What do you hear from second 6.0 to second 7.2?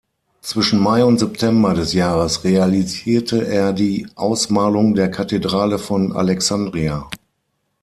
Alexandria.